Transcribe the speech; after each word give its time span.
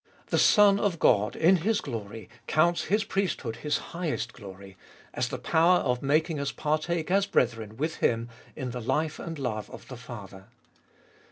The 0.29 0.39
Son 0.39 0.79
of 0.79 0.97
God 0.97 1.35
in 1.35 1.57
His 1.57 1.79
glory 1.79 2.27
counts 2.47 2.85
His 2.85 3.03
priesthood 3.03 3.57
His 3.57 3.77
highest 3.93 4.33
glory, 4.33 4.75
as 5.13 5.27
the 5.29 5.37
power 5.37 5.77
of 5.81 6.01
making 6.01 6.39
us 6.39 6.51
partake 6.51 7.11
as 7.11 7.27
brethren 7.27 7.77
with 7.77 7.97
Him 7.97 8.27
in 8.55 8.71
the 8.71 8.81
life 8.81 9.19
and 9.19 9.37
love 9.37 9.69
of 9.69 9.89
the 9.89 9.97
Father. 9.97 10.45